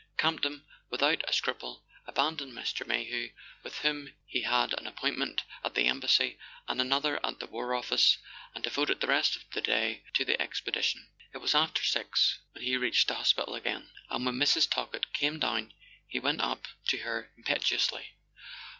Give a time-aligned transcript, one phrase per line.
[0.17, 2.87] Campton, without a scruple, abandoned Mr.
[2.87, 7.45] May hew, with whom he had an appointment at the Embassy and another at the
[7.45, 8.17] War Office,
[8.55, 11.07] and de¬ voted the rest of the day to the expedition.
[11.35, 14.67] It was after six when he reached the hospital again; and when Mrs.
[14.67, 15.71] Talkett came down
[16.07, 18.13] he went up to her impetuously.